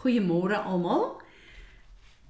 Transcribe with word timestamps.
Goeiemôre 0.00 0.56
almal. 0.64 1.18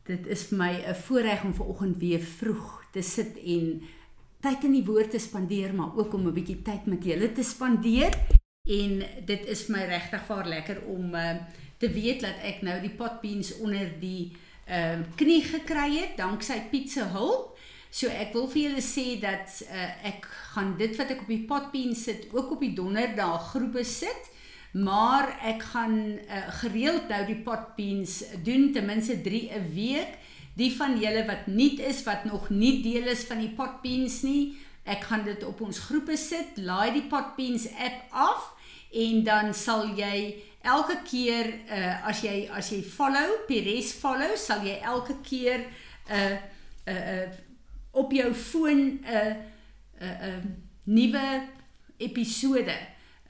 Dit 0.08 0.26
is 0.26 0.48
vir 0.50 0.58
my 0.58 0.72
'n 0.90 0.95
voorreg 0.95 1.45
om 1.45 1.54
vanoggend 1.54 1.96
weer 1.98 2.19
vroeg 2.19 2.85
te 2.93 3.03
sit 3.03 3.38
en 3.38 3.82
tyd 4.40 4.64
in 4.64 4.72
die 4.72 4.85
woord 4.85 5.11
te 5.11 5.19
spandeer, 5.19 5.75
maar 5.75 5.95
ook 5.96 6.14
om 6.14 6.27
'n 6.27 6.35
bietjie 6.35 6.62
tyd 6.62 6.87
met 6.87 7.04
julle 7.04 7.33
te 7.33 7.43
spandeer. 7.43 8.11
En 8.67 9.03
dit 9.25 9.46
is 9.46 9.62
vir 9.62 9.77
my 9.77 9.85
regtig 9.85 10.25
vaar 10.27 10.46
lekker 10.48 10.83
om 10.87 11.14
uh, 11.14 11.35
te 11.78 11.92
weet 11.92 12.21
dat 12.21 12.42
ek 12.42 12.62
nou 12.62 12.80
die 12.80 12.94
potbeans 12.94 13.58
onder 13.58 13.92
die 14.00 14.32
uh, 14.68 14.98
knie 15.14 15.42
gekry 15.42 15.96
het 15.96 16.16
danksy 16.16 16.60
Piet 16.70 16.91
se 16.91 17.05
hulp. 17.05 17.59
So 17.91 18.09
ek 18.09 18.32
wil 18.32 18.48
vir 18.48 18.62
julle 18.62 18.82
sê 18.82 19.20
dat 19.20 19.62
uh, 19.70 20.06
ek 20.06 20.27
gaan 20.55 20.77
dit 20.77 20.96
wat 20.96 21.10
ek 21.10 21.20
op 21.20 21.28
die 21.28 21.46
potbeans 21.46 22.02
sit 22.02 22.27
ook 22.32 22.50
op 22.50 22.60
die 22.60 22.74
donderdag 22.74 23.50
groepe 23.50 23.84
sit 23.84 24.30
maar 24.73 25.32
ek 25.42 25.62
gaan 25.73 25.96
uh, 25.98 26.48
gereeld 26.62 27.09
nou 27.10 27.24
die 27.27 27.38
pot 27.42 27.74
beans 27.77 28.20
doen 28.45 28.73
ten 28.73 28.87
minste 28.87 29.20
3 29.20 29.51
'n 29.51 29.73
week. 29.74 30.19
Die 30.55 30.70
van 30.77 30.98
julle 30.98 31.24
wat 31.27 31.47
nuut 31.47 31.78
is 31.78 32.02
wat 32.02 32.24
nog 32.24 32.51
nie 32.51 32.83
deel 32.83 33.06
is 33.06 33.25
van 33.25 33.38
die 33.38 33.55
pot 33.55 33.83
beans 33.83 34.23
nie, 34.23 34.59
ek 34.84 35.02
gaan 35.02 35.25
dit 35.25 35.45
op 35.45 35.61
ons 35.61 35.78
groepe 35.78 36.16
sit. 36.16 36.56
Laai 36.56 36.92
die 36.92 37.09
pot 37.09 37.37
beans 37.37 37.69
app 37.78 38.11
af 38.11 38.55
en 38.92 39.25
dan 39.25 39.55
sal 39.55 39.87
jy 39.97 40.37
elke 40.62 40.98
keer 41.06 41.55
uh, 41.70 42.06
as 42.09 42.20
jy 42.23 42.48
as 42.52 42.70
jy 42.70 42.83
follow, 42.83 43.47
Pires 43.48 43.92
follow, 43.92 44.37
sal 44.37 44.62
jy 44.66 44.80
elke 44.83 45.16
keer 45.23 45.66
'n 46.09 46.12
uh, 46.12 46.39
'n 46.87 46.97
uh, 46.97 47.23
uh, 47.23 47.28
op 47.91 48.12
jou 48.12 48.34
foon 48.34 48.78
'n 48.78 49.05
uh, 49.05 49.34
'n 50.00 50.05
uh, 50.05 50.28
uh, 50.28 50.45
nuwe 50.84 51.48
episode 51.98 52.77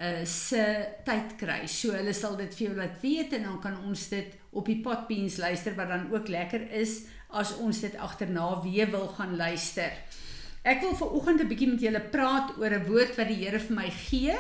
uh 0.01 0.25
se 0.25 0.63
tyd 1.05 1.37
kry. 1.37 1.67
So 1.69 1.93
hulle 1.93 2.15
sal 2.17 2.37
dit 2.41 2.55
vir 2.57 2.67
jou 2.67 2.77
laat 2.77 3.01
weet 3.03 3.35
en 3.37 3.43
dan 3.49 3.59
kan 3.61 3.77
ons 3.85 4.09
dit 4.09 4.37
op 4.57 4.67
die 4.67 4.81
potbeans 4.83 5.37
luister 5.39 5.77
wat 5.77 5.93
dan 5.93 6.09
ook 6.13 6.29
lekker 6.29 6.71
is 6.73 7.05
as 7.29 7.53
ons 7.63 7.83
dit 7.85 7.97
agterna 7.97 8.49
weer 8.65 8.91
wil 8.91 9.09
gaan 9.19 9.37
luister. 9.37 9.93
Ek 10.63 10.81
wil 10.85 10.97
ver 10.97 11.13
oggend 11.17 11.41
'n 11.41 11.49
bietjie 11.49 11.69
met 11.69 11.81
julle 11.81 12.01
praat 12.01 12.57
oor 12.59 12.73
'n 12.75 12.87
woord 12.89 13.17
wat 13.17 13.29
die 13.29 13.45
Here 13.45 13.59
vir 13.59 13.77
my 13.77 13.91
gee 13.91 14.37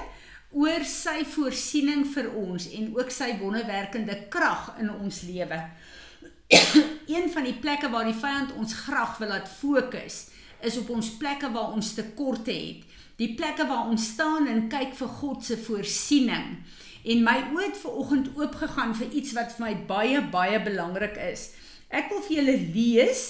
oor 0.52 0.84
sy 0.84 1.24
voorsiening 1.24 2.04
vir 2.14 2.26
ons 2.34 2.66
en 2.74 2.96
ook 2.96 3.10
sy 3.10 3.38
wonderwerkende 3.38 4.26
krag 4.28 4.74
in 4.80 4.90
ons 4.90 5.22
lewe. 5.22 5.60
een 7.14 7.30
van 7.30 7.44
die 7.44 7.58
plekke 7.62 7.90
waar 7.90 8.04
die 8.04 8.20
vyand 8.20 8.52
ons 8.58 8.74
graag 8.74 9.18
wil 9.18 9.28
laat 9.28 9.48
fokus 9.48 10.30
is 10.60 10.76
op 10.76 10.90
ons 10.90 11.10
plekke 11.20 11.50
waar 11.54 11.72
ons 11.72 11.94
tekorte 11.94 12.52
het 12.52 12.89
die 13.20 13.34
plekke 13.36 13.66
waar 13.68 13.90
ons 13.92 14.06
staan 14.14 14.48
en 14.48 14.68
kyk 14.72 14.94
vir 14.96 15.10
God 15.20 15.44
se 15.44 15.58
voorsiening. 15.60 16.54
En 17.04 17.22
my 17.24 17.36
oë 17.52 17.66
het 17.66 17.78
ver 17.80 17.98
oggend 18.02 18.30
oopgegaan 18.36 18.94
vir 18.96 19.12
iets 19.20 19.34
wat 19.36 19.52
vir 19.56 19.66
my 19.66 19.74
baie 19.88 20.22
baie 20.32 20.60
belangrik 20.64 21.20
is. 21.28 21.50
Ek 21.92 22.08
wil 22.12 22.24
vir 22.26 22.36
julle 22.38 22.56
lees 22.74 23.24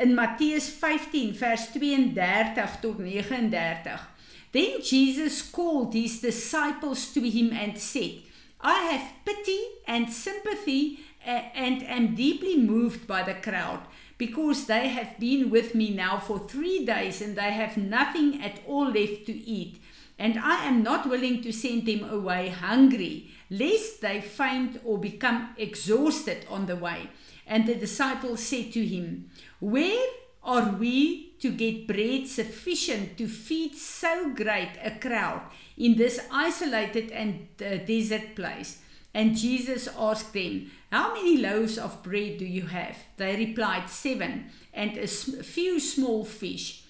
in 0.00 0.14
Matteus 0.16 0.68
15 0.80 1.34
vers 1.36 1.68
32 1.76 2.80
tot 2.82 3.00
39. 3.00 4.10
Then 4.54 4.80
Jesus 4.80 5.42
called 5.50 5.94
his 5.94 6.20
disciples 6.20 7.08
to 7.12 7.20
him 7.20 7.50
and 7.52 7.76
said, 7.78 8.22
I 8.60 8.92
have 8.92 9.24
pity 9.24 9.60
and 9.86 10.08
sympathy 10.08 11.00
and 11.26 11.82
am 11.82 12.14
deeply 12.14 12.56
moved 12.56 13.06
by 13.06 13.22
the 13.22 13.34
crowd 13.34 13.80
because 14.18 14.66
they 14.66 14.88
have 14.88 15.18
been 15.18 15.50
with 15.50 15.74
me 15.74 15.90
now 15.90 16.18
for 16.18 16.38
three 16.38 16.84
days 16.84 17.20
and 17.20 17.36
they 17.36 17.52
have 17.52 17.76
nothing 17.76 18.42
at 18.42 18.60
all 18.66 18.86
left 18.86 19.26
to 19.26 19.32
eat. 19.32 19.80
And 20.18 20.38
I 20.38 20.64
am 20.66 20.82
not 20.82 21.08
willing 21.08 21.42
to 21.42 21.52
send 21.52 21.86
them 21.86 22.08
away 22.08 22.48
hungry, 22.48 23.30
lest 23.50 24.00
they 24.00 24.20
faint 24.20 24.80
or 24.84 24.98
become 24.98 25.54
exhausted 25.56 26.46
on 26.48 26.66
the 26.66 26.76
way. 26.76 27.10
And 27.46 27.66
the 27.66 27.74
disciples 27.74 28.40
said 28.40 28.72
to 28.72 28.86
him, 28.86 29.30
Where 29.58 30.06
are 30.44 30.70
we 30.72 31.32
to 31.40 31.50
get 31.50 31.88
bread 31.88 32.28
sufficient 32.28 33.18
to 33.18 33.26
feed 33.26 33.74
so 33.74 34.30
great 34.30 34.72
a 34.82 34.92
crowd 34.92 35.42
in 35.76 35.96
this 35.96 36.20
isolated 36.30 37.10
and 37.10 37.48
uh, 37.60 37.84
desert 37.84 38.36
place? 38.36 38.80
And 39.14 39.36
Jesus 39.36 39.88
asked 39.96 40.32
them, 40.32 40.72
How 40.90 41.14
many 41.14 41.38
loaves 41.38 41.78
of 41.78 42.02
bread 42.02 42.38
do 42.38 42.44
you 42.44 42.66
have? 42.66 42.98
They 43.16 43.36
replied, 43.36 43.88
Seven, 43.88 44.50
and 44.72 44.96
a 44.98 45.06
few 45.06 45.78
small 45.78 46.24
fish. 46.24 46.82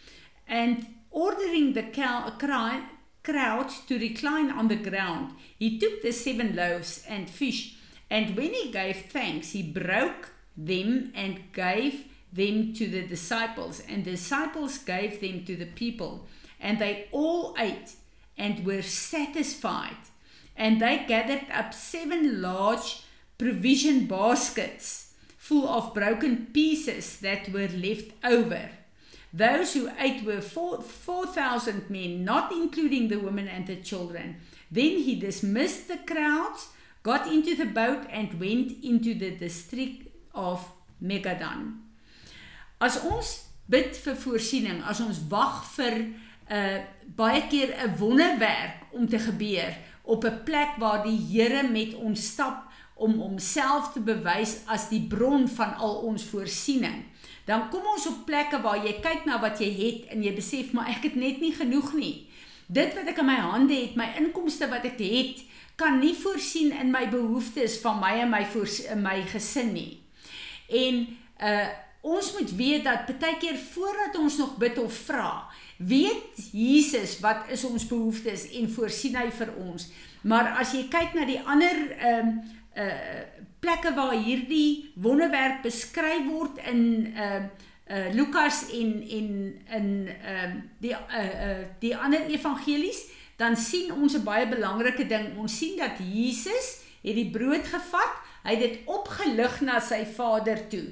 And 0.49 0.87
ordering 1.11 1.75
the 1.75 1.83
crowd 1.83 3.69
to 3.87 3.99
recline 3.99 4.51
on 4.51 4.69
the 4.69 4.77
ground, 4.77 5.35
he 5.59 5.79
took 5.79 6.03
the 6.03 6.13
seven 6.13 6.57
loaves 6.57 7.05
and 7.09 7.29
fish, 7.29 7.77
and 8.11 8.37
when 8.37 8.53
he 8.53 8.71
gave 8.71 9.07
thanks, 9.11 9.53
he 9.53 9.63
broke 9.63 10.31
them 10.57 11.13
and 11.15 11.53
gave 11.53 12.07
them 12.33 12.73
to 12.75 12.87
the 12.87 13.07
disciples, 13.07 13.81
and 13.89 14.05
the 14.05 14.13
disciples 14.13 14.79
gave 14.79 15.21
them 15.21 15.45
to 15.45 15.57
the 15.57 15.67
people. 15.67 16.27
And 16.61 16.79
they 16.79 17.09
all 17.13 17.55
ate 17.59 17.95
and 18.37 18.65
were 18.65 18.83
satisfied 18.83 19.97
and 20.57 20.81
they 20.81 21.05
gathered 21.07 21.47
up 21.53 21.75
seven 21.75 22.41
large 22.41 23.03
provision 23.39 24.07
baskets 24.07 25.15
full 25.37 25.69
of 25.69 25.95
broken 25.95 26.47
pieces 26.53 27.19
that 27.21 27.53
were 27.53 27.69
left 27.69 28.13
over. 28.25 28.71
Those 29.33 29.75
who 29.75 29.91
ate 29.99 30.25
were 30.25 30.41
4,000 30.41 30.85
4, 30.85 31.91
men, 31.91 32.25
not 32.25 32.53
including 32.53 33.09
the 33.09 33.19
women 33.19 33.49
and 33.49 33.67
the 33.67 33.77
children. 33.77 34.37
Then 34.71 35.03
he 35.03 35.17
dismissed 35.17 35.89
the 35.89 35.99
crowds, 35.99 36.69
got 37.03 37.27
into 37.27 37.57
the 37.57 37.67
boat, 37.67 38.07
and 38.11 38.41
went 38.41 38.83
into 38.85 39.15
the 39.15 39.33
district 39.33 40.09
of 40.35 40.67
Megadon. 41.03 41.81
As 42.81 42.97
ons 43.05 43.49
bid 43.69 43.97
vir 43.97 44.15
voorsiening, 44.15 44.83
as 44.87 45.01
ons 45.01 45.21
wag 45.31 45.65
vir 45.77 45.95
'n 45.95 46.15
uh, 46.51 46.79
baie 47.17 47.43
keer 47.49 47.75
'n 47.75 47.99
wonderwerk 47.99 48.93
om 48.93 49.09
te 49.09 49.19
gebeur, 49.19 49.75
op 50.05 50.25
'n 50.25 50.43
plek 50.45 50.77
waar 50.79 51.03
die 51.03 51.19
Here 51.33 51.69
met 51.69 51.95
ons 51.95 52.27
stap 52.27 52.69
om 52.95 53.19
homself 53.19 53.93
te 53.93 54.01
bewys 54.01 54.59
as 54.67 54.89
die 54.89 55.03
bron 55.03 55.49
van 55.49 55.75
al 55.75 55.95
ons 55.95 56.25
voorsiening. 56.25 57.03
Dan 57.45 57.69
kom 57.71 57.83
ons 57.95 58.07
op 58.07 58.25
plekke 58.25 58.61
waar 58.61 58.85
jy 58.87 59.01
kyk 59.05 59.25
na 59.25 59.41
wat 59.41 59.59
jy 59.61 59.71
het 59.73 60.13
en 60.15 60.23
jy 60.23 60.35
besef 60.35 60.73
maar 60.73 60.89
ek 60.89 61.03
het 61.03 61.15
net 61.15 61.41
nie 61.41 61.53
genoeg 61.53 61.93
nie. 61.93 62.27
Dit 62.67 62.95
wat 62.97 63.11
ek 63.11 63.19
in 63.21 63.29
my 63.29 63.41
hande 63.45 63.75
het, 63.75 63.97
my 63.97 64.09
inkomste 64.17 64.69
wat 64.69 64.85
ek 64.85 65.01
het, 65.03 65.43
kan 65.77 65.99
nie 65.99 66.15
voorsien 66.15 66.73
in 66.81 66.93
my 66.95 67.09
behoeftes 67.11 67.81
van 67.83 67.99
my 68.01 68.15
en 68.23 68.31
my 68.31 68.45
voor 68.47 68.69
my 68.97 69.23
gesin 69.33 69.73
nie. 69.73 70.01
En 70.69 71.07
uh 71.41 71.67
ons 72.05 72.35
moet 72.37 72.51
weet 72.57 72.83
dat 72.85 73.09
baie 73.17 73.39
keer 73.41 73.57
voordat 73.57 74.19
ons 74.21 74.37
nog 74.37 74.59
bid 74.61 74.77
of 74.79 74.93
vra, 75.07 75.49
weet 75.79 76.51
Jesus 76.53 77.19
wat 77.21 77.49
is 77.49 77.65
ons 77.65 77.87
behoeftes 77.87 78.49
en 78.59 78.71
voorsien 78.71 79.17
hy 79.17 79.31
vir 79.31 79.55
ons. 79.59 79.89
Maar 80.23 80.55
as 80.61 80.73
jy 80.77 80.87
kyk 80.93 81.17
na 81.17 81.27
die 81.29 81.41
ander 81.41 81.81
ehm 81.99 82.29
um, 82.29 82.37
uh 82.75 83.43
plekke 83.65 83.95
waar 83.97 84.13
hierdie 84.13 84.93
wonderwerk 85.01 85.63
beskryf 85.65 86.27
word 86.29 86.59
in 86.69 87.13
ehm 87.15 87.47
uh, 87.47 87.97
uh 87.97 88.15
Lukas 88.15 88.65
en 88.73 88.91
en 89.03 89.29
in 89.79 89.89
ehm 90.09 90.57
uh, 90.57 90.63
die 90.81 90.93
uh, 90.93 91.25
uh 91.49 91.63
die 91.81 91.97
ander 91.97 92.27
evangelies, 92.29 93.07
dan 93.37 93.57
sien 93.57 93.93
ons 93.93 94.17
'n 94.17 94.25
baie 94.25 94.49
belangrike 94.49 95.07
ding. 95.07 95.37
Ons 95.39 95.59
sien 95.59 95.77
dat 95.77 95.99
Jesus 95.99 96.85
het 97.03 97.15
die 97.15 97.31
brood 97.31 97.67
gevat, 97.67 98.15
hy 98.45 98.55
het 98.55 98.63
dit 98.63 98.91
opgelig 98.93 99.61
na 99.65 99.81
sy 99.81 100.03
Vader 100.17 100.61
toe 100.73 100.85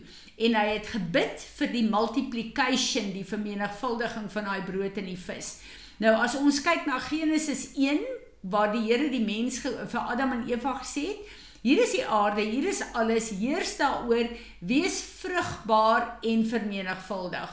en 0.43 0.57
hy 0.57 0.67
het 0.73 0.89
gebid 0.95 1.45
vir 1.59 1.71
die 1.75 1.85
multiplication, 1.87 3.13
die 3.13 3.27
vermenigvuldiging 3.29 4.31
van 4.33 4.49
daai 4.49 4.65
brood 4.67 4.97
en 4.99 5.11
die 5.11 5.21
vis. 5.21 5.59
Nou 6.03 6.17
as 6.25 6.35
ons 6.41 6.63
kyk 6.65 6.89
na 6.89 6.99
Genesis 7.05 7.69
1 7.77 8.01
waar 8.43 8.73
die 8.73 8.87
Here 8.89 9.11
die 9.13 9.23
mens 9.23 9.61
vir 9.63 10.01
Adam 10.01 10.33
en 10.39 10.49
Eva 10.51 10.75
gesê 10.81 11.13
het, 11.13 11.39
hier 11.63 11.79
is 11.85 11.93
die 11.95 12.03
aarde, 12.03 12.43
hier 12.43 12.67
is 12.67 12.81
alles, 12.99 13.29
heers 13.39 13.77
daaroor, 13.79 14.33
wees 14.67 14.97
vrugbaar 15.21 16.17
en 16.27 16.43
vermenigvuldig. 16.51 17.53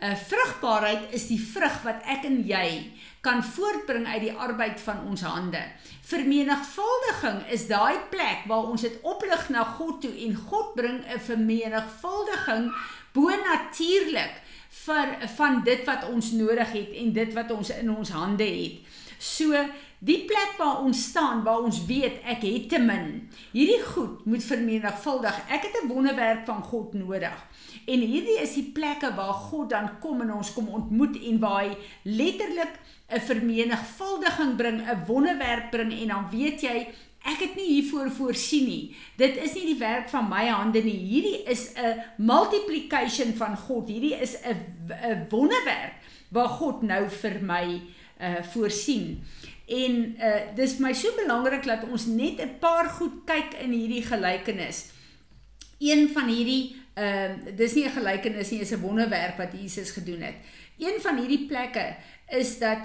'n 0.00 0.16
Vrugbaarheid 0.16 1.12
is 1.12 1.26
die 1.28 1.40
vrug 1.40 1.82
wat 1.82 2.00
ek 2.08 2.24
en 2.24 2.40
jy 2.46 2.92
kan 3.20 3.42
voortbring 3.44 4.06
uit 4.06 4.20
die 4.20 4.32
arbeid 4.32 4.80
van 4.80 5.02
ons 5.06 5.20
hande. 5.20 5.60
Vermenigvuldiging 6.08 7.42
is 7.52 7.66
daai 7.68 7.98
plek 8.10 8.46
waar 8.48 8.70
ons 8.72 8.80
dit 8.80 8.96
oplig 9.02 9.48
na 9.48 9.64
God 9.64 10.00
toe 10.00 10.14
en 10.26 10.36
God 10.36 10.74
bring 10.74 11.04
'n 11.04 11.20
vermenigvuldiging 11.20 12.72
bo-natuurlik 13.12 14.40
vir 14.70 15.28
van 15.36 15.62
dit 15.64 15.84
wat 15.84 16.08
ons 16.08 16.30
nodig 16.30 16.72
het 16.72 16.90
en 17.02 17.12
dit 17.12 17.32
wat 17.32 17.50
ons 17.50 17.70
in 17.70 17.90
ons 17.96 18.10
hande 18.10 18.44
het. 18.44 18.80
So 19.20 19.52
die 20.00 20.22
plek 20.24 20.54
waar 20.56 20.78
ons 20.80 21.02
staan 21.10 21.42
waar 21.44 21.60
ons 21.60 21.82
weet 21.84 22.22
ek 22.24 22.40
het 22.46 22.70
te 22.72 22.78
min. 22.80 23.28
Hierdie 23.52 23.82
goed 23.84 24.24
moet 24.24 24.44
vermenigvuldig. 24.44 25.42
Ek 25.52 25.66
het 25.68 25.76
'n 25.82 25.92
wonderwerk 25.92 26.46
van 26.46 26.62
God 26.62 26.94
nodig. 26.94 27.36
En 27.86 28.00
hierdie 28.00 28.40
is 28.40 28.54
die 28.54 28.72
plekke 28.72 29.14
waar 29.14 29.36
God 29.50 29.70
dan 29.70 29.98
kom 30.00 30.20
en 30.20 30.32
ons 30.32 30.52
kom 30.52 30.68
ontmoet 30.68 31.20
en 31.22 31.38
waar 31.38 31.64
hy 31.64 31.76
letterlik 32.02 32.80
'n 33.08 33.20
vermenigvuldiging 33.20 34.56
bring, 34.56 34.80
'n 34.80 35.04
wonderwerk 35.06 35.70
bring 35.70 35.92
en 35.92 36.08
dan 36.08 36.26
weet 36.30 36.60
jy 36.60 36.88
ek 37.20 37.38
het 37.38 37.56
nie 37.56 37.66
hiervoor 37.66 38.10
voorsien 38.10 38.64
nie. 38.64 38.96
Dit 39.16 39.36
is 39.36 39.52
nie 39.54 39.66
die 39.66 39.78
werk 39.78 40.08
van 40.08 40.28
my 40.28 40.46
hande 40.46 40.82
nie. 40.82 40.96
Hierdie 40.96 41.42
is 41.44 41.72
'n 41.76 42.00
multiplication 42.16 43.34
van 43.34 43.56
God. 43.56 43.88
Hierdie 43.88 44.14
is 44.20 44.36
'n 44.42 44.56
'n 44.88 45.26
wonderwerk 45.28 45.94
waar 46.30 46.48
God 46.48 46.82
nou 46.82 47.08
vir 47.08 47.42
my 47.42 47.80
uh 48.20 48.42
voorsien. 48.52 49.22
En 49.66 50.16
uh 50.18 50.40
dis 50.56 50.76
vir 50.78 50.86
my 50.86 50.92
so 50.92 51.14
belangrik 51.16 51.64
dat 51.64 51.84
ons 51.90 52.06
net 52.06 52.40
'n 52.40 52.58
paar 52.60 52.88
goed 52.88 53.24
kyk 53.24 53.54
in 53.62 53.72
hierdie 53.72 54.02
gelykenis. 54.02 54.90
Een 55.78 56.08
van 56.12 56.28
hierdie 56.28 56.76
ehm 56.94 57.48
uh, 57.48 57.56
dis 57.56 57.74
nie 57.74 57.84
'n 57.84 57.96
gelykenis 57.98 58.50
nie, 58.50 58.60
is 58.60 58.72
'n 58.72 58.80
wonderwerk 58.80 59.36
wat 59.36 59.52
Jesus 59.52 59.90
gedoen 59.90 60.20
het. 60.20 60.34
Een 60.78 61.00
van 61.00 61.18
hierdie 61.18 61.46
plekke 61.46 61.96
is 62.28 62.58
dat 62.58 62.78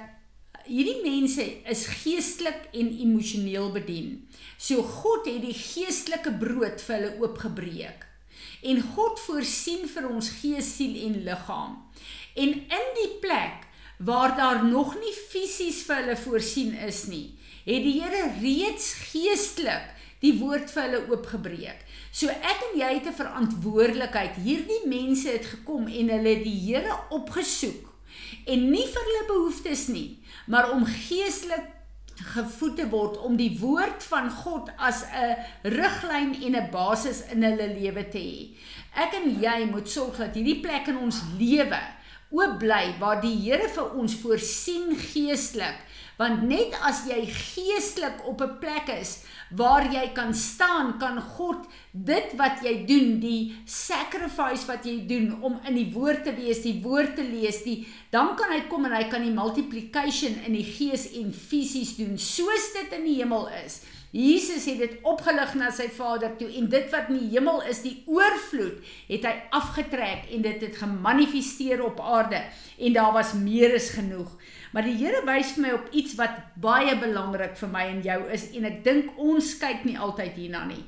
hierdie 0.65 1.01
mense 1.03 1.45
is 1.63 1.85
geestelik 1.85 2.67
en 2.73 2.97
emosioneel 2.99 3.71
bedien. 3.71 4.27
So 4.57 4.81
God 4.81 5.25
het 5.25 5.41
die 5.41 5.53
geestelike 5.53 6.31
brood 6.31 6.81
vir 6.81 6.95
hulle 6.95 7.13
oopgebreek. 7.21 8.05
En 8.61 8.81
God 8.81 9.19
voorsien 9.19 9.87
vir 9.87 10.09
ons 10.09 10.29
gees, 10.41 10.75
siel 10.75 10.95
en 11.07 11.23
liggaam. 11.23 11.77
En 12.35 12.49
in 12.53 12.87
die 13.01 13.11
plek 13.21 13.54
waar 13.97 14.35
daar 14.37 14.63
nog 14.65 14.95
nie 14.99 15.13
fisies 15.13 15.83
vir 15.87 16.03
hulle 16.03 16.17
voorsien 16.17 16.73
is 16.87 17.05
nie, 17.07 17.37
het 17.65 17.83
die 17.83 17.99
Here 18.01 18.29
reeds 18.41 18.93
geestelik 19.11 19.91
die 20.23 20.35
woord 20.39 20.71
vir 20.71 20.87
hulle 20.87 21.01
oopgebreek. 21.11 21.83
So 22.15 22.31
ek 22.31 22.63
en 22.71 22.79
jy 22.79 22.91
het 22.97 23.07
'n 23.07 23.19
verantwoordelikheid. 23.21 24.35
Hierdie 24.39 24.87
mense 24.87 25.29
het 25.29 25.45
gekom 25.45 25.87
en 25.87 26.09
hulle 26.09 26.35
die 26.43 26.59
Here 26.67 26.95
opgesoek 27.09 27.93
en 28.45 28.69
nie 28.71 28.87
vir 28.87 29.03
hulle 29.07 29.25
behoeftes 29.27 29.87
nie, 29.87 30.19
maar 30.47 30.71
om 30.71 30.85
geestelik 30.85 31.75
gevoed 32.15 32.75
te 32.77 32.87
word 32.89 33.17
om 33.17 33.35
die 33.35 33.57
woord 33.59 34.03
van 34.03 34.29
God 34.31 34.69
as 34.77 35.03
'n 35.03 35.35
riglyn 35.63 36.33
en 36.43 36.55
'n 36.55 36.71
basis 36.71 37.23
in 37.31 37.43
hulle 37.43 37.67
lewe 37.79 38.09
te 38.09 38.17
hê. 38.17 38.55
Ek 38.95 39.13
en 39.13 39.41
jy 39.41 39.65
moet 39.65 39.89
sorg 39.89 40.17
dat 40.17 40.35
hierdie 40.35 40.61
plek 40.61 40.87
in 40.87 40.97
ons 40.97 41.21
lewe 41.37 41.79
oop 42.31 42.59
bly 42.59 42.95
waar 42.99 43.21
die 43.21 43.35
Here 43.43 43.69
vir 43.69 43.93
ons 43.99 44.15
voorsien 44.21 44.95
geestelik 44.95 45.83
want 46.19 46.45
net 46.47 46.75
as 46.87 47.03
jy 47.09 47.25
geestelik 47.27 48.23
op 48.27 48.41
'n 48.41 48.59
plek 48.59 48.87
is 48.89 49.23
waar 49.51 49.83
jy 49.93 50.11
kan 50.13 50.33
staan, 50.33 50.97
kan 50.97 51.21
God 51.21 51.67
dit 51.91 52.33
wat 52.37 52.63
jy 52.63 52.85
doen, 52.85 53.19
die 53.19 53.55
sacrifice 53.65 54.65
wat 54.65 54.85
jy 54.85 55.05
doen 55.07 55.41
om 55.41 55.59
in 55.67 55.75
die 55.75 55.91
woord 55.93 56.23
te 56.23 56.33
wees, 56.35 56.63
die 56.63 56.81
woord 56.81 57.15
te 57.15 57.23
lees, 57.23 57.63
die 57.63 57.85
dan 58.09 58.35
kan 58.35 58.51
hy 58.51 58.61
kom 58.69 58.85
en 58.85 58.95
hy 58.95 59.03
kan 59.09 59.21
die 59.21 59.33
multiplication 59.33 60.39
in 60.45 60.53
die 60.53 60.65
gees 60.65 61.11
en 61.13 61.33
fisies 61.33 61.95
doen 61.97 62.17
soos 62.17 62.73
dit 62.73 62.93
in 62.93 63.03
die 63.03 63.19
hemel 63.21 63.47
is. 63.65 63.81
Jesus 64.15 64.63
het 64.69 64.77
dit 64.79 64.93
opgelig 65.03 65.57
na 65.59 65.67
sy 65.75 65.89
Vader 65.91 66.37
toe 66.39 66.47
en 66.55 66.69
dit 66.71 66.85
wat 66.93 67.09
in 67.11 67.17
die 67.19 67.33
hemel 67.33 67.57
is, 67.67 67.81
die 67.83 67.97
oorvloed, 68.07 68.77
het 69.09 69.25
hy 69.27 69.33
afgetrek 69.57 70.29
en 70.31 70.45
dit 70.45 70.61
het 70.63 70.77
gemanifesteer 70.79 71.83
op 71.83 71.99
aarde 71.99 72.39
en 72.79 72.95
daar 72.95 73.11
was 73.17 73.33
meer 73.35 73.75
as 73.75 73.89
genoeg. 73.97 74.31
Maar 74.71 74.87
die 74.87 74.95
Here 75.01 75.19
wys 75.27 75.51
vir 75.57 75.65
my 75.65 75.73
op 75.75 75.91
iets 75.91 76.15
wat 76.15 76.39
baie 76.63 76.95
belangrik 77.01 77.57
vir 77.59 77.73
my 77.73 77.83
en 77.91 77.99
jou 78.07 78.21
is 78.31 78.47
en 78.55 78.69
ek 78.71 78.79
dink 78.87 79.19
ons 79.19 79.51
kyk 79.59 79.83
nie 79.83 79.97
altyd 79.99 80.39
hierna 80.39 80.63
nie. 80.69 80.85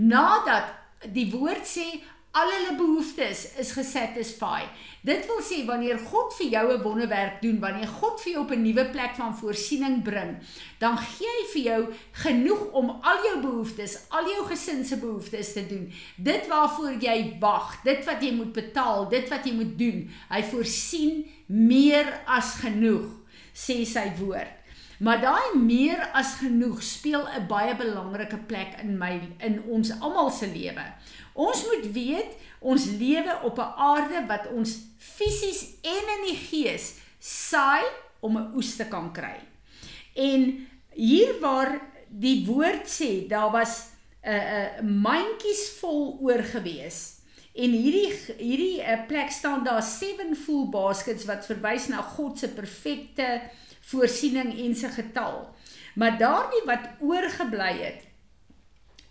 Nadat 0.00 0.72
die 1.12 1.28
woord 1.34 1.68
sê 1.68 1.86
al 2.30 2.50
hulle 2.54 2.76
behoeftes 2.78 3.40
is 3.58 3.72
gesatisfy. 3.74 4.62
Dit 5.02 5.24
wil 5.26 5.40
sê 5.42 5.64
wanneer 5.66 5.98
God 5.98 6.34
vir 6.38 6.46
jou 6.54 6.66
'n 6.72 6.82
wonderwerk 6.82 7.42
doen, 7.42 7.58
wanneer 7.58 7.88
God 7.88 8.20
vir 8.20 8.32
jou 8.32 8.42
op 8.44 8.50
'n 8.50 8.62
nuwe 8.62 8.84
plek 8.90 9.14
van 9.16 9.36
voorsiening 9.36 10.02
bring, 10.02 10.38
dan 10.78 10.96
gee 10.98 11.26
hy 11.26 11.46
vir 11.52 11.62
jou 11.62 11.94
genoeg 12.12 12.72
om 12.72 12.90
al 12.90 13.18
jou 13.24 13.40
behoeftes, 13.40 13.98
al 14.10 14.24
jou 14.24 14.46
gesin 14.46 14.84
se 14.84 14.96
behoeftes 14.96 15.52
te 15.52 15.66
doen. 15.66 15.92
Dit 16.16 16.46
waarvoor 16.46 16.92
jy 17.00 17.36
wag, 17.40 17.82
dit 17.82 18.04
wat 18.04 18.22
jy 18.22 18.32
moet 18.32 18.52
betaal, 18.52 19.08
dit 19.08 19.28
wat 19.28 19.44
jy 19.44 19.52
moet 19.52 19.78
doen, 19.78 20.10
hy 20.28 20.42
voorsien 20.42 21.26
meer 21.46 22.20
as 22.26 22.54
genoeg, 22.54 23.10
sê 23.52 23.84
sy 23.84 24.12
woord. 24.18 24.59
Maar 25.00 25.20
daai 25.20 25.56
meer 25.56 26.02
as 26.12 26.34
genoeg 26.42 26.82
speel 26.84 27.24
'n 27.24 27.46
baie 27.48 27.76
belangrike 27.76 28.36
plek 28.36 28.80
in 28.82 28.98
my 28.98 29.20
in 29.38 29.62
ons 29.62 29.90
almal 30.00 30.30
se 30.30 30.46
lewe. 30.46 30.84
Ons 31.32 31.64
moet 31.64 31.92
weet 31.92 32.36
ons 32.58 32.84
lewe 32.84 33.38
op 33.42 33.58
'n 33.58 33.72
aarde 33.76 34.26
wat 34.26 34.48
ons 34.52 34.78
fisies 34.98 35.62
en 35.82 36.04
in 36.16 36.26
die 36.26 36.36
gees 36.36 36.94
saai 37.18 37.84
om 38.20 38.36
'n 38.36 38.52
oes 38.54 38.76
te 38.76 38.84
kan 38.84 39.12
kry. 39.12 39.40
En 40.14 40.68
hier 40.92 41.40
waar 41.40 41.80
die 42.08 42.46
woord 42.46 42.84
sê 43.00 43.28
daar 43.28 43.50
was 43.50 43.86
'n 44.24 44.28
uh, 44.28 44.80
'n 44.80 44.84
uh, 44.84 45.02
mandjies 45.02 45.78
vol 45.80 46.18
oor 46.20 46.42
gewees. 46.42 47.20
En 47.54 47.70
hierdie 47.70 48.12
hierdie 48.36 48.80
uh, 48.82 49.06
plek 49.06 49.30
staan 49.30 49.64
daar 49.64 49.82
seven 49.82 50.36
full 50.36 50.68
baskets 50.68 51.24
wat 51.24 51.46
verwys 51.46 51.88
na 51.88 52.02
God 52.02 52.38
se 52.38 52.48
perfekte 52.48 53.40
voorsiening 53.90 54.54
en 54.58 54.74
se 54.76 54.88
getal. 54.94 55.54
Maar 55.94 56.18
daardie 56.18 56.62
wat 56.64 56.88
oorgebly 57.00 57.72
het 57.82 58.06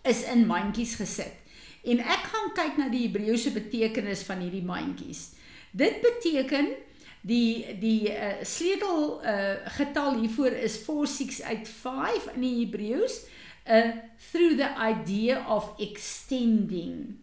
is 0.02 0.22
in 0.22 0.46
mandjies 0.46 0.94
gesit. 0.94 1.36
En 1.84 2.00
ek 2.00 2.28
gaan 2.32 2.52
kyk 2.56 2.76
na 2.76 2.88
die 2.92 3.06
Hebreëse 3.06 3.52
betekenis 3.56 4.24
van 4.28 4.40
hierdie 4.44 4.64
mandjies. 4.64 5.30
Dit 5.72 6.00
beteken 6.04 6.72
die 7.20 7.76
die 7.80 8.08
uh, 8.12 8.40
sleutel 8.42 9.20
uh, 9.20 9.60
getal 9.76 10.16
hiervoor 10.20 10.56
is 10.56 10.78
4685 10.86 12.32
in 12.34 12.40
die 12.46 12.56
Hebreëus 12.62 13.20
uh 13.68 13.92
through 14.30 14.56
the 14.56 14.70
idea 14.80 15.44
of 15.48 15.74
extending 15.78 17.20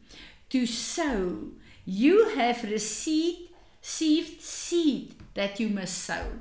to 0.49 0.65
sow 0.65 1.49
you 1.83 2.29
have 2.35 2.61
received 2.69 3.49
received 3.81 4.41
seed 4.43 5.15
that 5.33 5.59
you 5.59 5.69
must 5.69 6.05
sow 6.05 6.37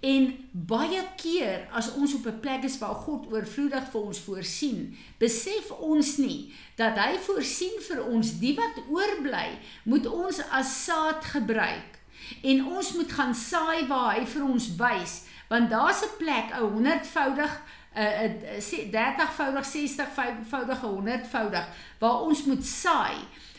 En 0.00 0.28
baie 0.52 1.02
keer 1.16 1.66
as 1.72 1.92
ons 1.94 2.14
op 2.14 2.26
'n 2.26 2.40
plek 2.40 2.62
is 2.62 2.78
waar 2.78 2.94
God 2.94 3.26
oorvloedig 3.32 3.90
vir 3.90 4.00
ons 4.00 4.18
voorsien, 4.18 4.96
besef 5.18 5.70
ons 5.70 6.16
nie 6.16 6.52
dat 6.74 6.98
hy 6.98 7.18
voorsien 7.18 7.80
vir 7.88 8.04
ons 8.04 8.38
die 8.38 8.54
wat 8.54 8.76
oorbly, 8.88 9.58
moet 9.84 10.06
ons 10.06 10.40
as 10.50 10.84
saad 10.84 11.24
gebruik. 11.24 11.98
En 12.42 12.66
ons 12.66 12.92
moet 12.92 13.12
gaan 13.12 13.34
saai 13.34 13.86
waar 13.86 14.14
hy 14.14 14.26
vir 14.26 14.44
ons 14.44 14.76
wys, 14.76 15.22
want 15.48 15.70
daar's 15.70 16.02
'n 16.02 16.16
plek, 16.18 16.50
'n 16.52 16.62
100voudig 16.62 17.62
'n 17.96 18.90
30voudig, 18.90 19.64
60voudige, 19.64 20.86
100voudig 20.86 21.66
waar 21.98 22.20
ons 22.20 22.44
moet 22.44 22.64
saai 22.64 23.16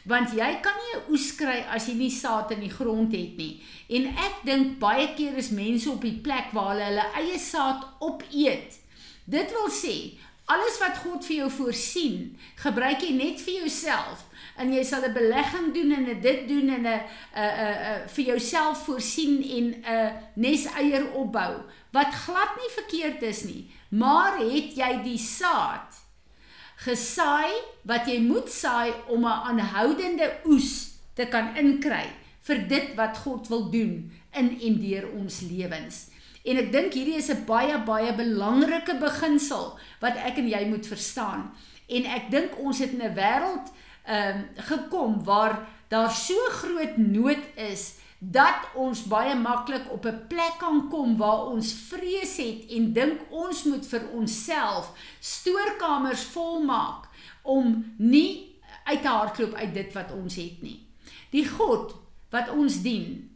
want 0.07 0.31
jy 0.31 0.51
kan 0.63 0.77
nie 0.79 0.93
'n 0.95 1.11
oes 1.11 1.35
kry 1.35 1.65
as 1.75 1.87
jy 1.87 1.95
nie 1.95 2.11
saad 2.11 2.51
in 2.51 2.59
die 2.59 2.75
grond 2.79 3.11
het 3.11 3.37
nie. 3.37 3.61
En 3.89 4.07
ek 4.07 4.35
dink 4.45 4.79
baie 4.79 5.13
keer 5.15 5.35
is 5.37 5.49
mense 5.49 5.89
op 5.91 6.01
die 6.01 6.19
plek 6.23 6.51
waar 6.53 6.69
hulle 6.71 6.83
hulle 6.83 7.07
eie 7.15 7.39
saad 7.39 7.83
opeet. 7.99 8.79
Dit 9.25 9.51
wil 9.51 9.69
sê, 9.69 10.15
alles 10.45 10.79
wat 10.79 10.97
God 11.03 11.25
vir 11.25 11.35
jou 11.35 11.49
voorsien, 11.51 12.37
gebruik 12.55 13.01
jy 13.01 13.11
net 13.11 13.41
vir 13.41 13.53
jouself 13.63 14.23
en 14.57 14.73
jy 14.73 14.83
sal 14.83 15.03
'n 15.03 15.13
belegging 15.13 15.73
doen 15.73 15.91
en 15.91 16.21
dit 16.21 16.47
doen 16.47 16.69
en 16.69 16.85
'n 16.87 16.87
'n 16.87 17.01
'n 17.35 18.07
vir 18.07 18.25
jouself 18.25 18.85
voorsien 18.85 19.43
en 19.43 19.65
'n 19.83 20.13
neseier 20.35 21.11
opbou 21.13 21.63
wat 21.91 22.13
glad 22.25 22.55
nie 22.57 22.71
verkeerd 22.71 23.21
is 23.21 23.43
nie, 23.43 23.69
maar 23.89 24.37
het 24.37 24.75
jy 24.75 25.03
die 25.03 25.17
saad 25.17 26.06
gesaai 26.87 27.51
wat 27.87 28.07
jy 28.07 28.19
moet 28.23 28.49
saai 28.49 28.93
om 29.07 29.25
'n 29.25 29.41
aanhoudende 29.51 30.31
oes 30.45 30.97
te 31.13 31.25
kan 31.27 31.55
inkry 31.55 32.07
vir 32.47 32.67
dit 32.67 32.95
wat 32.95 33.17
God 33.17 33.47
wil 33.47 33.69
doen 33.69 34.11
in 34.31 34.49
en 34.61 34.79
deur 34.79 35.09
ons 35.19 35.41
lewens. 35.41 36.07
En 36.47 36.57
ek 36.57 36.71
dink 36.71 36.93
hierdie 36.93 37.17
is 37.19 37.29
'n 37.29 37.45
baie 37.45 37.77
baie 37.83 38.13
belangrike 38.15 38.95
beginsel 38.99 39.77
wat 39.99 40.15
ek 40.15 40.37
en 40.37 40.47
jy 40.47 40.63
moet 40.65 40.87
verstaan. 40.87 41.51
En 41.87 42.05
ek 42.05 42.31
dink 42.31 42.59
ons 42.59 42.79
het 42.79 42.91
in 42.91 43.03
'n 43.03 43.15
wêreld 43.15 43.67
ehm 44.07 44.37
um, 44.37 44.45
gekom 44.55 45.23
waar 45.23 45.67
daar 45.89 46.11
so 46.11 46.35
groot 46.49 46.97
nood 46.97 47.43
is 47.55 47.96
dat 48.19 48.69
ons 48.73 49.03
baie 49.05 49.35
maklik 49.35 49.91
op 49.91 50.05
'n 50.05 50.27
plek 50.27 50.57
kan 50.57 50.89
kom 50.89 51.17
waar 51.17 51.45
ons 51.45 51.73
vrees 51.73 52.37
het 52.37 52.65
en 52.69 52.93
dink 52.93 53.21
ons 53.29 53.63
moet 53.63 53.85
vir 53.87 54.09
onsself 54.11 54.91
stoorkamers 55.19 56.23
volmaak 56.23 57.05
om 57.43 57.93
nie 57.97 58.59
uit 58.83 59.01
te 59.01 59.07
hardloop 59.07 59.53
uit 59.53 59.73
dit 59.73 59.93
wat 59.93 60.11
ons 60.11 60.35
het 60.35 60.61
nie. 60.61 60.87
Die 61.29 61.47
God 61.47 61.95
wat 62.29 62.49
ons 62.49 62.81
dien, 62.81 63.29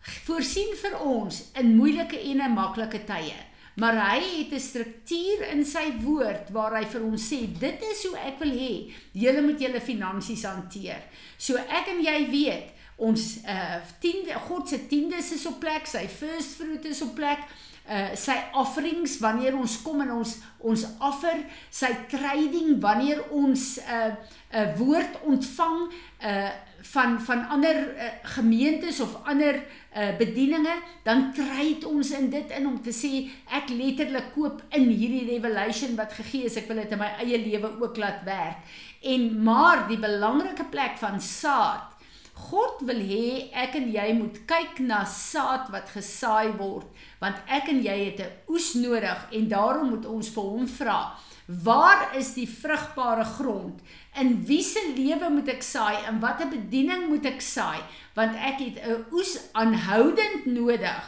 voorsien 0.00 0.74
vir 0.76 1.00
ons 1.00 1.42
in 1.58 1.76
moeilike 1.76 2.18
en 2.18 2.40
in 2.40 2.54
maklike 2.54 3.04
tye. 3.04 3.36
Maar 3.76 3.98
hy 4.10 4.20
het 4.20 4.52
'n 4.52 4.60
struktuur 4.60 5.48
in 5.52 5.64
sy 5.64 5.92
woord 6.00 6.50
waar 6.50 6.76
hy 6.78 6.84
vir 6.84 7.02
ons 7.04 7.32
sê, 7.32 7.58
dit 7.58 7.82
is 7.82 8.04
hoe 8.06 8.16
ek 8.16 8.38
wil 8.38 8.50
hê 8.50 8.92
julle 9.12 9.42
moet 9.42 9.60
julle 9.60 9.80
finansies 9.80 10.44
hanteer. 10.44 11.02
So 11.38 11.56
ek 11.56 11.88
en 11.88 12.02
jy 12.02 12.30
weet, 12.30 12.75
ons 12.96 13.22
uh 13.44 13.78
tiende 14.00 14.34
God 14.48 14.68
se 14.68 14.86
tiendes 14.88 15.32
is 15.32 15.46
op 15.46 15.60
plek, 15.60 15.86
sy 15.86 16.06
first 16.08 16.56
fruit 16.60 16.84
is 16.84 17.02
op 17.04 17.14
plek. 17.14 17.44
uh 17.86 18.14
sy 18.18 18.34
offerings 18.58 19.18
wanneer 19.22 19.54
ons 19.54 19.76
kom 19.82 20.00
en 20.02 20.10
ons 20.10 20.36
ons 20.58 20.86
offer, 21.06 21.44
sy 21.70 21.92
trading 22.10 22.80
wanneer 22.82 23.20
ons 23.30 23.78
'n 23.78 23.92
uh, 23.92 24.14
'n 24.52 24.62
uh, 24.62 24.76
woord 24.78 25.20
ontvang 25.22 25.92
uh 26.22 26.50
van 26.92 27.20
van 27.20 27.48
ander 27.48 27.76
uh, 27.96 28.08
gemeentes 28.22 29.00
of 29.00 29.16
ander 29.24 29.54
uh, 29.54 30.16
bedieninge, 30.18 30.74
dan 31.02 31.32
trade 31.32 31.88
ons 31.88 32.10
in 32.10 32.30
dit 32.30 32.50
in 32.50 32.66
om 32.66 32.82
te 32.82 32.92
sê 32.94 33.30
ek 33.50 33.72
letterlik 33.74 34.32
koop 34.34 34.62
in 34.70 34.88
hierdie 34.90 35.26
revelation 35.32 35.96
wat 35.96 36.12
gegee 36.12 36.46
is, 36.46 36.56
ek 36.56 36.68
wil 36.68 36.82
dit 36.82 36.92
in 36.92 37.02
my 37.02 37.10
eie 37.24 37.40
lewe 37.42 37.72
ook 37.80 37.96
laat 37.96 38.22
werk. 38.24 38.62
En 39.02 39.42
maar 39.42 39.86
die 39.88 39.98
belangrike 39.98 40.68
plek 40.70 40.98
van 41.02 41.20
saad 41.20 41.95
God 42.36 42.82
wil 42.84 42.98
hê 43.00 43.48
ek 43.56 43.78
en 43.78 43.86
jy 43.94 44.10
moet 44.12 44.42
kyk 44.48 44.80
na 44.84 45.04
saad 45.08 45.70
wat 45.72 45.88
gesaai 45.94 46.52
word, 46.58 46.84
want 47.22 47.40
ek 47.48 47.70
en 47.72 47.80
jy 47.80 47.96
het 48.10 48.20
'n 48.20 48.52
oes 48.52 48.74
nodig 48.74 49.20
en 49.32 49.48
daarom 49.48 49.88
moet 49.90 50.04
ons 50.04 50.28
vir 50.28 50.44
hom 50.44 50.66
vra, 50.68 51.16
waar 51.46 52.12
is 52.14 52.34
die 52.34 52.48
vrugbare 52.48 53.24
grond? 53.24 53.80
In 54.20 54.44
wie 54.44 54.62
se 54.62 54.82
lewe 54.96 55.30
moet 55.30 55.48
ek 55.48 55.62
saai 55.62 56.04
en 56.06 56.20
watter 56.20 56.48
bediening 56.48 57.08
moet 57.08 57.24
ek 57.24 57.40
saai? 57.40 57.80
Want 58.14 58.36
ek 58.36 58.60
het 58.60 58.76
'n 58.84 59.06
oes 59.12 59.38
aanhoudend 59.52 60.46
nodig 60.46 61.04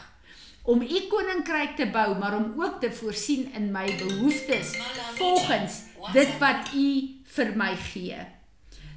om 0.64 0.82
u 0.82 0.98
koninkryk 1.08 1.76
te 1.76 1.86
bou, 1.86 2.18
maar 2.18 2.36
om 2.36 2.52
ook 2.56 2.80
te 2.80 2.90
voorsien 2.92 3.52
in 3.54 3.72
my 3.72 3.86
behoeftes 3.96 4.76
volgens 5.16 5.82
dit 6.12 6.38
wat 6.38 6.72
u 6.74 6.88
vir 7.24 7.56
my 7.56 7.76
gee. 7.76 8.18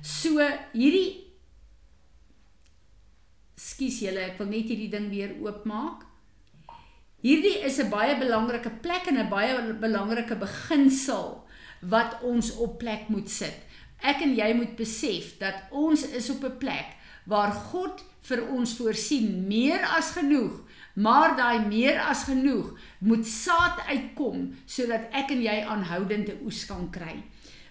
So 0.02 0.40
hierdie 0.74 1.21
Skus 3.62 4.00
julle, 4.02 4.24
ek 4.32 4.40
wil 4.42 4.50
net 4.50 4.72
hierdie 4.72 4.90
ding 4.90 5.10
weer 5.12 5.36
oopmaak. 5.44 6.08
Hierdie 7.22 7.60
is 7.68 7.78
'n 7.80 7.90
baie 7.90 8.16
belangrike 8.18 8.72
plek 8.82 9.08
en 9.08 9.18
'n 9.18 9.30
baie 9.30 9.74
belangrike 9.74 10.36
beginsel 10.36 11.46
wat 11.82 12.22
ons 12.24 12.56
op 12.58 12.80
plek 12.80 13.10
moet 13.10 13.30
sit. 13.30 13.58
Ek 14.02 14.22
en 14.22 14.34
jy 14.36 14.54
moet 14.54 14.76
besef 14.76 15.38
dat 15.38 15.70
ons 15.70 16.02
is 16.02 16.30
op 16.30 16.44
'n 16.44 16.58
plek 16.58 16.98
waar 17.26 17.52
God 17.52 18.02
vir 18.22 18.48
ons 18.50 18.74
voorsien 18.78 19.48
meer 19.48 19.86
as 19.98 20.12
genoeg, 20.18 20.62
maar 20.96 21.36
daai 21.38 21.68
meer 21.68 22.00
as 22.00 22.24
genoeg 22.24 22.78
moet 23.00 23.26
saad 23.28 23.80
uitkom 23.88 24.58
sodat 24.66 25.10
ek 25.12 25.32
en 25.32 25.42
jy 25.42 25.62
aanhoudende 25.62 26.38
oes 26.44 26.66
kan 26.66 26.90
kry. 26.90 27.24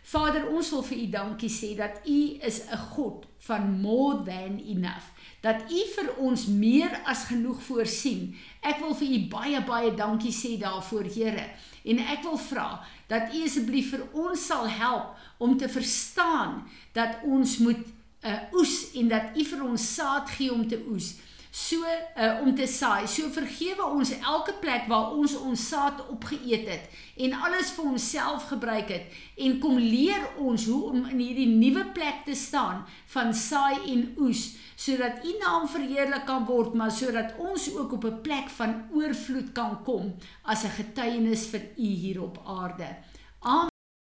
Vader, 0.02 0.48
ons 0.48 0.70
wil 0.70 0.82
vir 0.82 0.98
U 0.98 1.06
dankie 1.10 1.50
sê 1.50 1.76
dat 1.76 2.00
U 2.06 2.38
is 2.40 2.62
'n 2.66 2.76
God 2.94 3.26
van 3.38 3.80
more 3.80 4.22
than 4.24 4.60
enough 4.66 5.12
dat 5.40 5.70
U 5.72 5.80
vir 5.94 6.08
ons 6.20 6.46
meer 6.46 6.92
as 7.08 7.24
genoeg 7.30 7.60
voorsien. 7.64 8.34
Ek 8.60 8.80
wil 8.82 8.92
vir 8.94 9.08
U 9.08 9.20
baie 9.32 9.62
baie 9.64 9.92
dankie 9.96 10.32
sê 10.32 10.56
daarvoor, 10.60 11.08
Here. 11.14 11.46
En 11.84 12.02
ek 12.12 12.22
wil 12.26 12.36
vra 12.38 12.68
dat 13.08 13.32
U 13.32 13.44
asseblief 13.44 13.94
vir 13.94 14.04
ons 14.12 14.46
sal 14.46 14.68
help 14.68 15.16
om 15.40 15.56
te 15.56 15.68
verstaan 15.68 16.60
dat 16.92 17.24
ons 17.24 17.58
moet 17.58 17.80
'n 17.80 18.28
uh, 18.28 18.52
oes 18.52 18.92
en 18.94 19.08
dat 19.08 19.36
U 19.36 19.44
vir 19.44 19.64
ons 19.64 19.94
saad 19.94 20.28
gee 20.28 20.52
om 20.52 20.68
te 20.68 20.76
oes 20.92 21.16
so 21.50 21.82
uh, 21.82 22.40
om 22.42 22.54
te 22.54 22.66
saai. 22.66 23.06
So 23.10 23.30
vergewe 23.34 23.84
ons 23.84 24.12
elke 24.18 24.54
plek 24.62 24.86
waar 24.90 25.12
ons 25.16 25.34
ons 25.38 25.68
saad 25.68 26.02
opgeëet 26.08 26.68
het 26.70 26.98
en 27.26 27.34
alles 27.34 27.72
vir 27.76 27.90
onsself 27.90 28.46
gebruik 28.52 28.92
het 28.94 29.20
en 29.36 29.58
kom 29.62 29.78
leer 29.78 30.28
ons 30.38 30.66
hoe 30.70 30.82
om 30.92 31.08
in 31.10 31.18
hierdie 31.18 31.48
nuwe 31.50 31.84
plek 31.94 32.22
te 32.26 32.36
staan 32.38 32.84
van 33.14 33.34
saai 33.34 33.80
en 33.92 34.06
oes 34.22 34.44
sodat 34.80 35.24
u 35.26 35.34
naam 35.42 35.66
verheerlik 35.68 36.24
kan 36.28 36.46
word 36.48 36.74
maar 36.78 36.94
sodat 36.94 37.34
ons 37.38 37.68
ook 37.76 37.98
op 37.98 38.04
'n 38.04 38.20
plek 38.22 38.48
van 38.60 38.86
oorvloed 38.94 39.52
kan 39.52 39.82
kom 39.84 40.14
as 40.42 40.64
'n 40.64 40.76
getuienis 40.78 41.46
vir 41.46 41.62
u 41.76 41.90
hier 42.02 42.22
op 42.22 42.40
aarde. 42.46 42.96
Amen. 43.40 43.69